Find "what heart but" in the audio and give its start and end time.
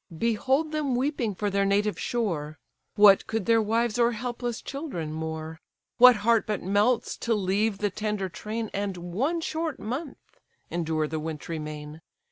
5.99-6.63